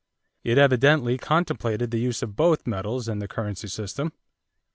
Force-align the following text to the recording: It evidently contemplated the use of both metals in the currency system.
It 0.43 0.57
evidently 0.57 1.19
contemplated 1.19 1.91
the 1.91 1.99
use 1.99 2.23
of 2.23 2.35
both 2.35 2.65
metals 2.65 3.07
in 3.07 3.19
the 3.19 3.27
currency 3.27 3.67
system. 3.67 4.13